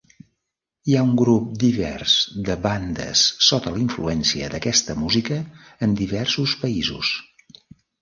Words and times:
Hi 0.91 0.95
ha 0.95 1.03
un 1.07 1.11
grup 1.21 1.51
divers 1.63 2.15
de 2.49 2.57
bandes 2.65 3.27
sota 3.51 3.75
la 3.77 3.81
influència 3.85 4.51
d'aquesta 4.57 4.99
música 5.05 5.41
en 5.91 5.97
diversos 6.05 6.61
països. 6.67 7.17